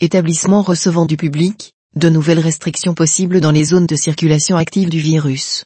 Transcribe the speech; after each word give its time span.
établissement 0.00 0.62
recevant 0.62 1.06
du 1.06 1.16
public, 1.16 1.72
de 1.96 2.08
nouvelles 2.08 2.38
restrictions 2.38 2.94
possibles 2.94 3.40
dans 3.40 3.50
les 3.50 3.64
zones 3.64 3.86
de 3.86 3.96
circulation 3.96 4.56
active 4.56 4.88
du 4.88 5.00
virus. 5.00 5.64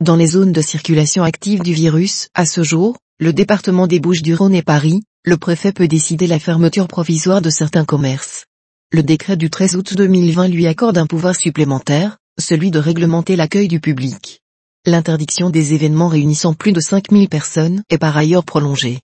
Dans 0.00 0.16
les 0.16 0.28
zones 0.28 0.52
de 0.52 0.62
circulation 0.62 1.22
active 1.22 1.62
du 1.62 1.74
virus, 1.74 2.28
à 2.32 2.46
ce 2.46 2.62
jour, 2.62 2.96
le 3.20 3.34
département 3.34 3.86
des 3.86 4.00
Bouches-du-Rhône 4.00 4.54
et 4.54 4.62
Paris, 4.62 5.02
le 5.22 5.36
préfet 5.36 5.72
peut 5.72 5.86
décider 5.86 6.26
la 6.26 6.38
fermeture 6.38 6.88
provisoire 6.88 7.42
de 7.42 7.50
certains 7.50 7.84
commerces. 7.84 8.46
Le 8.90 9.02
décret 9.02 9.36
du 9.36 9.50
13 9.50 9.76
août 9.76 9.94
2020 9.94 10.48
lui 10.48 10.66
accorde 10.66 10.96
un 10.96 11.06
pouvoir 11.06 11.36
supplémentaire, 11.36 12.16
celui 12.40 12.70
de 12.70 12.78
réglementer 12.78 13.36
l'accueil 13.36 13.68
du 13.68 13.80
public. 13.80 14.40
L'interdiction 14.86 15.50
des 15.50 15.74
événements 15.74 16.08
réunissant 16.08 16.54
plus 16.54 16.72
de 16.72 16.80
5000 16.80 17.28
personnes 17.28 17.82
est 17.90 17.98
par 17.98 18.16
ailleurs 18.16 18.44
prolongée. 18.44 19.00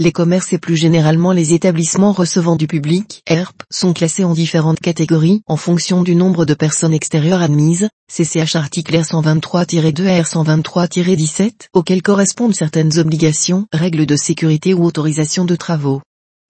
Les 0.00 0.10
commerces 0.10 0.52
et 0.52 0.58
plus 0.58 0.74
généralement 0.74 1.30
les 1.30 1.52
établissements 1.52 2.10
recevant 2.10 2.56
du 2.56 2.66
public, 2.66 3.22
ERP, 3.28 3.62
sont 3.70 3.92
classés 3.92 4.24
en 4.24 4.34
différentes 4.34 4.80
catégories 4.80 5.42
en 5.46 5.56
fonction 5.56 6.02
du 6.02 6.16
nombre 6.16 6.44
de 6.44 6.54
personnes 6.54 6.92
extérieures 6.92 7.42
admises, 7.42 7.88
CCH 8.12 8.56
article 8.56 8.96
R123-2 8.96 10.08
à 10.08 10.20
R123-17, 10.20 11.68
auxquels 11.74 12.02
correspondent 12.02 12.56
certaines 12.56 12.98
obligations, 12.98 13.68
règles 13.72 14.04
de 14.04 14.16
sécurité 14.16 14.74
ou 14.74 14.84
autorisations 14.84 15.44
de 15.44 15.54
travaux. 15.54 16.02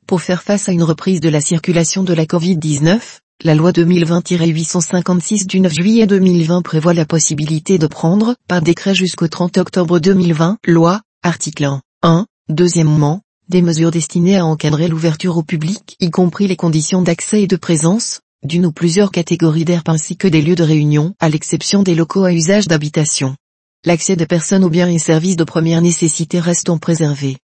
Pour 0.06 0.22
faire 0.22 0.42
face 0.42 0.70
à 0.70 0.72
une 0.72 0.82
reprise 0.82 1.20
de 1.20 1.28
la 1.28 1.42
circulation 1.42 2.02
de 2.02 2.14
la 2.14 2.24
Covid-19, 2.24 2.98
la 3.42 3.54
loi 3.54 3.72
2020-856 3.72 5.46
du 5.46 5.60
9 5.60 5.70
juillet 5.70 6.06
2020 6.06 6.62
prévoit 6.62 6.94
la 6.94 7.04
possibilité 7.04 7.76
de 7.76 7.88
prendre, 7.88 8.36
par 8.48 8.62
décret 8.62 8.94
jusqu'au 8.94 9.28
30 9.28 9.58
octobre 9.58 9.98
2020, 9.98 10.56
loi, 10.66 11.02
article 11.22 11.64
1, 11.64 11.80
1, 12.04 12.26
deuxièmement, 12.48 13.20
des 13.48 13.62
mesures 13.62 13.90
destinées 13.90 14.38
à 14.38 14.46
encadrer 14.46 14.88
l'ouverture 14.88 15.36
au 15.36 15.42
public, 15.42 15.96
y 16.00 16.10
compris 16.10 16.46
les 16.46 16.56
conditions 16.56 17.02
d'accès 17.02 17.42
et 17.42 17.46
de 17.46 17.56
présence, 17.56 18.20
d'une 18.44 18.66
ou 18.66 18.72
plusieurs 18.72 19.10
catégories 19.10 19.64
d'air 19.64 19.82
ainsi 19.86 20.16
que 20.16 20.28
des 20.28 20.42
lieux 20.42 20.54
de 20.54 20.62
réunion, 20.62 21.14
à 21.20 21.28
l'exception 21.28 21.82
des 21.82 21.94
locaux 21.94 22.24
à 22.24 22.32
usage 22.32 22.68
d'habitation. 22.68 23.36
L'accès 23.84 24.16
des 24.16 24.26
personnes 24.26 24.64
aux 24.64 24.70
biens 24.70 24.88
et 24.88 24.98
services 24.98 25.36
de 25.36 25.44
première 25.44 25.82
nécessité 25.82 26.40
restant 26.40 26.78
préservé. 26.78 27.36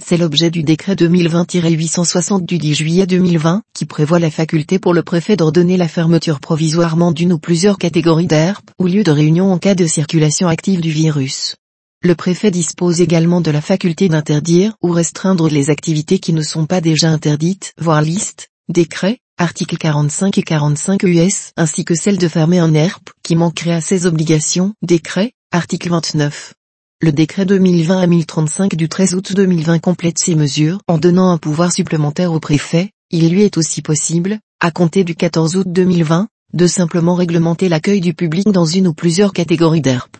C'est 0.00 0.16
l'objet 0.16 0.50
du 0.52 0.62
décret 0.62 0.94
2020-860 0.94 2.46
du 2.46 2.58
10 2.58 2.74
juillet 2.74 3.06
2020, 3.06 3.62
qui 3.74 3.84
prévoit 3.84 4.20
la 4.20 4.30
faculté 4.30 4.78
pour 4.78 4.94
le 4.94 5.02
préfet 5.02 5.36
d'ordonner 5.36 5.76
la 5.76 5.88
fermeture 5.88 6.38
provisoirement 6.38 7.10
d'une 7.10 7.32
ou 7.32 7.38
plusieurs 7.38 7.78
catégories 7.78 8.28
d'air 8.28 8.62
ou 8.78 8.86
lieux 8.86 9.02
de 9.02 9.10
réunion 9.10 9.52
en 9.52 9.58
cas 9.58 9.74
de 9.74 9.86
circulation 9.86 10.46
active 10.46 10.80
du 10.80 10.90
virus. 10.90 11.56
Le 12.00 12.14
préfet 12.14 12.52
dispose 12.52 13.00
également 13.00 13.40
de 13.40 13.50
la 13.50 13.60
faculté 13.60 14.08
d'interdire 14.08 14.76
ou 14.82 14.92
restreindre 14.92 15.48
les 15.48 15.68
activités 15.68 16.20
qui 16.20 16.32
ne 16.32 16.42
sont 16.42 16.64
pas 16.64 16.80
déjà 16.80 17.10
interdites, 17.10 17.72
voire 17.76 18.02
liste, 18.02 18.50
décret, 18.68 19.18
articles 19.36 19.76
45 19.76 20.38
et 20.38 20.42
45 20.44 21.02
US, 21.02 21.50
ainsi 21.56 21.84
que 21.84 21.96
celle 21.96 22.16
de 22.16 22.28
fermer 22.28 22.60
un 22.60 22.72
ERP 22.72 23.10
qui 23.24 23.34
manquerait 23.34 23.72
à 23.72 23.80
ses 23.80 24.06
obligations, 24.06 24.74
décret, 24.80 25.32
article 25.50 25.88
29. 25.90 26.54
Le 27.02 27.10
décret 27.10 27.46
2020 27.46 27.98
à 27.98 28.06
1035 28.06 28.76
du 28.76 28.88
13 28.88 29.14
août 29.16 29.32
2020 29.34 29.80
complète 29.80 30.20
ces 30.20 30.36
mesures 30.36 30.78
en 30.86 30.98
donnant 30.98 31.32
un 31.32 31.38
pouvoir 31.38 31.72
supplémentaire 31.72 32.32
au 32.32 32.38
préfet, 32.38 32.92
il 33.10 33.28
lui 33.28 33.42
est 33.42 33.56
aussi 33.56 33.82
possible, 33.82 34.38
à 34.60 34.70
compter 34.70 35.02
du 35.02 35.16
14 35.16 35.56
août 35.56 35.66
2020, 35.68 36.28
de 36.52 36.66
simplement 36.68 37.16
réglementer 37.16 37.68
l'accueil 37.68 38.00
du 38.00 38.14
public 38.14 38.46
dans 38.52 38.66
une 38.66 38.86
ou 38.86 38.94
plusieurs 38.94 39.32
catégories 39.32 39.80
d'ERP 39.80 40.16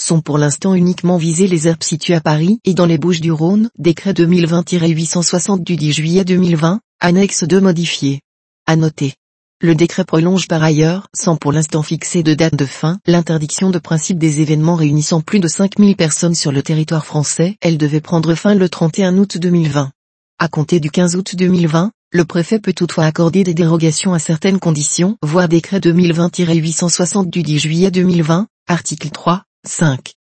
sont 0.00 0.20
pour 0.20 0.38
l'instant 0.38 0.74
uniquement 0.74 1.16
visés 1.16 1.46
les 1.46 1.68
herbes 1.68 1.82
situées 1.82 2.14
à 2.14 2.20
Paris 2.20 2.58
et 2.64 2.74
dans 2.74 2.86
les 2.86 2.98
Bouches 2.98 3.20
du 3.20 3.32
Rhône, 3.32 3.70
décret 3.78 4.12
2020-860 4.12 5.62
du 5.62 5.76
10 5.76 5.92
juillet 5.92 6.24
2020, 6.24 6.80
annexe 7.00 7.44
2 7.44 7.60
modifié. 7.60 8.20
À 8.66 8.76
noter. 8.76 9.14
Le 9.62 9.74
décret 9.74 10.04
prolonge 10.04 10.48
par 10.48 10.62
ailleurs, 10.62 11.08
sans 11.14 11.36
pour 11.36 11.52
l'instant 11.52 11.82
fixer 11.82 12.22
de 12.22 12.32
date 12.32 12.54
de 12.54 12.64
fin, 12.64 12.98
l'interdiction 13.06 13.68
de 13.70 13.78
principe 13.78 14.18
des 14.18 14.40
événements 14.40 14.74
réunissant 14.74 15.20
plus 15.20 15.38
de 15.38 15.48
5000 15.48 15.96
personnes 15.96 16.34
sur 16.34 16.50
le 16.50 16.62
territoire 16.62 17.04
français, 17.04 17.56
elle 17.60 17.76
devait 17.76 18.00
prendre 18.00 18.34
fin 18.34 18.54
le 18.54 18.68
31 18.70 19.18
août 19.18 19.36
2020. 19.36 19.90
À 20.38 20.48
compter 20.48 20.80
du 20.80 20.90
15 20.90 21.16
août 21.16 21.36
2020, 21.36 21.92
le 22.12 22.24
préfet 22.24 22.58
peut 22.58 22.72
toutefois 22.72 23.04
accorder 23.04 23.44
des 23.44 23.52
dérogations 23.52 24.14
à 24.14 24.18
certaines 24.18 24.58
conditions, 24.58 25.18
voire 25.22 25.46
décret 25.46 25.78
2020-860 25.78 27.28
du 27.28 27.42
10 27.42 27.58
juillet 27.58 27.90
2020, 27.90 28.46
article 28.66 29.10
3, 29.10 29.44
5. 29.64 30.19